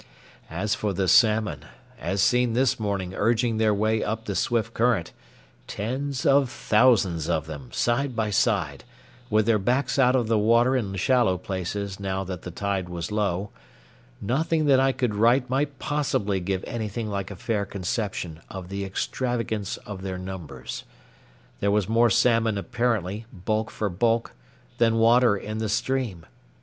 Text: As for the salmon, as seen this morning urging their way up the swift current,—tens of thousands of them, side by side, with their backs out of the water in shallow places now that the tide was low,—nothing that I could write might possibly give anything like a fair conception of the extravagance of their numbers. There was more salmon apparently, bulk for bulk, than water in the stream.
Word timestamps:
As 0.49 0.73
for 0.73 0.93
the 0.93 1.07
salmon, 1.07 1.63
as 1.99 2.23
seen 2.23 2.53
this 2.53 2.79
morning 2.79 3.13
urging 3.13 3.57
their 3.57 3.71
way 3.71 4.03
up 4.03 4.25
the 4.25 4.33
swift 4.35 4.73
current,—tens 4.73 6.25
of 6.25 6.49
thousands 6.49 7.29
of 7.29 7.45
them, 7.45 7.71
side 7.71 8.15
by 8.15 8.31
side, 8.31 8.83
with 9.29 9.45
their 9.45 9.59
backs 9.59 9.99
out 9.99 10.15
of 10.15 10.27
the 10.27 10.39
water 10.39 10.75
in 10.75 10.95
shallow 10.95 11.37
places 11.37 11.99
now 11.99 12.23
that 12.23 12.41
the 12.41 12.49
tide 12.49 12.89
was 12.89 13.11
low,—nothing 13.11 14.65
that 14.65 14.79
I 14.79 14.91
could 14.91 15.13
write 15.13 15.51
might 15.51 15.77
possibly 15.77 16.39
give 16.39 16.63
anything 16.65 17.07
like 17.07 17.29
a 17.29 17.35
fair 17.35 17.63
conception 17.63 18.41
of 18.49 18.69
the 18.69 18.83
extravagance 18.83 19.77
of 19.85 20.01
their 20.01 20.17
numbers. 20.17 20.83
There 21.59 21.69
was 21.69 21.87
more 21.87 22.09
salmon 22.09 22.57
apparently, 22.57 23.27
bulk 23.31 23.69
for 23.69 23.87
bulk, 23.87 24.31
than 24.79 24.95
water 24.97 25.37
in 25.37 25.59
the 25.59 25.69
stream. 25.69 26.25